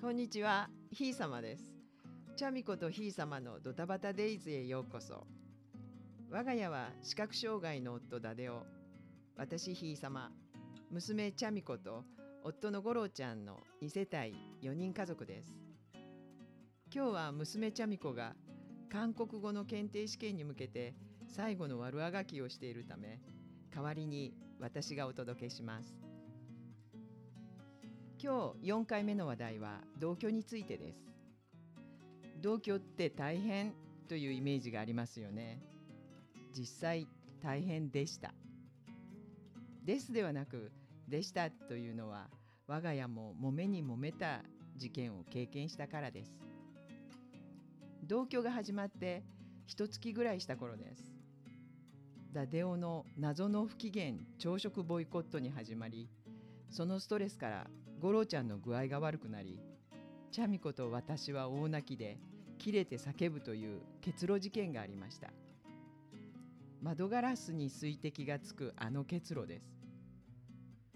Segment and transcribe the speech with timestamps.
[0.00, 1.64] こんにちは、ひいさまです。
[2.36, 5.26] チャミコとひいさまのドタバタデイズへようこそ。
[6.30, 8.62] 我が家は視覚障害の夫ダデオ、
[9.36, 10.30] 私ひいさま、
[10.92, 12.04] 娘チャミコと
[12.44, 15.52] 夫の五郎ちゃんの2世帯4人家族です。
[16.94, 18.36] 今日は娘チャミコが
[18.92, 20.94] 韓国語の検定試験に向けて
[21.26, 23.18] 最後の悪あがきをしているため、
[23.74, 25.92] 代わりに私がお届けします。
[28.20, 30.98] 今日4回目の話題は同居についてです。
[32.42, 33.74] 同居って大変
[34.08, 35.62] というイメージがありますよね。
[36.52, 37.06] 実際
[37.40, 38.34] 大変でした。
[39.84, 40.72] ですではなく
[41.06, 42.26] でしたというのは
[42.66, 44.42] 我が家も揉めに揉めた
[44.76, 46.40] 事件を経験したからです。
[48.02, 49.22] 同居が始まって
[49.68, 51.14] 一月ぐらいした頃です。
[52.32, 56.10] ダデオの謎の不機嫌朝食ボイコットに始まり
[56.70, 57.66] そのストレスから
[58.00, 59.58] 五郎ちゃんの具合が悪くなり
[60.30, 62.18] チャミコと私は大泣きで
[62.58, 65.30] 切れて叫ぶという結露事件がありました。
[66.82, 69.78] 窓ガラスに水滴がつくあの結露です。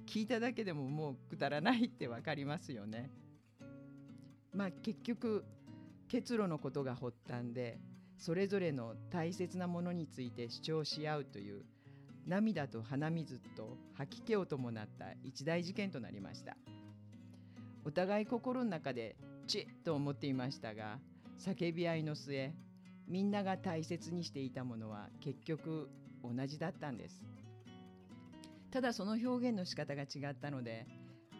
[0.07, 3.11] 聞いただけでももうくだらないってわかりますよね。
[4.53, 5.45] まあ結局
[6.09, 7.79] 結露のことが発端で
[8.19, 11.65] それぞれの大切なものについて主張し合うという
[12.27, 16.57] 涙と鼻水と吐き気を伴った一大事件となりました。
[17.85, 20.99] お互い心の中でチッと思っていましたが
[21.39, 22.53] 叫び合いの末
[23.09, 25.91] みんなが大切にしていたものは結局
[26.23, 27.25] 同じだったんです。
[28.71, 30.87] ただその表現の仕方が違ったので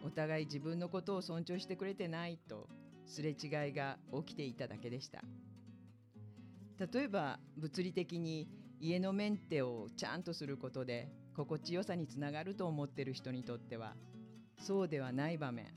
[0.05, 2.67] お互い自分のことを尊重してくれてないと
[3.05, 5.21] すれ違いが起きていただけでした。
[6.79, 8.49] 例えば物理的に
[8.85, 13.93] 家のメンテをちゃんとすることで心地よさにつながると思ってる人にとっては
[14.59, 15.67] そうではない場面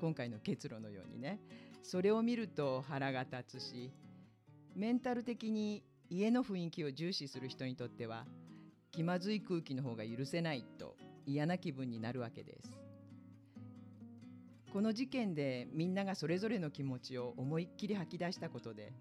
[0.00, 1.38] 今回の結露のようにね。
[1.84, 3.92] それを見ると腹が立つし
[4.74, 8.26] メンタル的に家の雰囲気を重視する人にとっては
[8.90, 12.72] 気まずい空気の方が許せないと嫌な気分になるわけです。
[14.72, 18.92] この事件でみんながそれぞれの気持ちを思いっきり吐き出したことで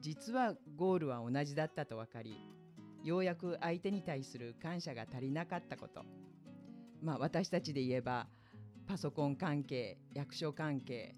[0.00, 2.36] 実はゴールは同じだったと分かり
[3.06, 6.02] ようやく相手に対する感謝が足りなかったこと
[7.00, 8.26] まあ私たちで言えば
[8.88, 11.14] パソコン関係役所関係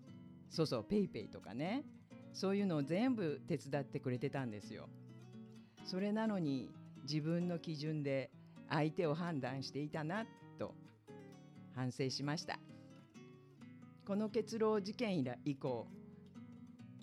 [0.51, 1.85] そうそうペイペイとかね
[2.35, 4.89] そういうのを全部手伝ってくれてたんですよ。
[5.85, 6.71] それなのに
[7.05, 8.31] 自分の基準で
[8.69, 10.27] 相手を判断していたな
[10.59, 10.75] と
[11.75, 12.59] 反省しました。
[14.07, 15.87] この結論事件以降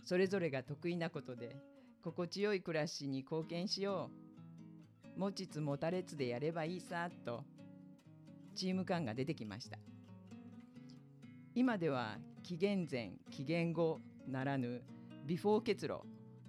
[0.03, 1.55] それぞれが得意なことで
[2.03, 4.34] 心地よい暮らしに貢献しよう
[5.15, 7.43] 持ちつ持たれつでやればいいさと
[8.53, 9.77] チーム感が出てきました。
[11.53, 14.83] 今では紀元前紀元後ならぬ
[15.25, 15.99] ビフォー結露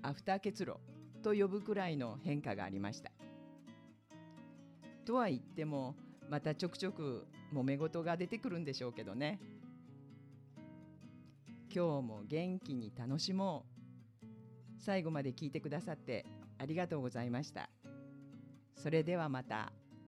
[0.03, 0.77] アフター結露
[1.23, 3.11] と呼ぶくらいの変化がありました。
[5.05, 5.95] とは言っても
[6.29, 9.39] またちょくちょく揉め事が出てくるんでしょうけどね。
[11.73, 13.77] 今日も元気に楽しもう。
[14.79, 16.25] 最後まで聞いてくださって
[16.59, 17.71] ありがとうございました。
[18.77, 19.73] それではまた。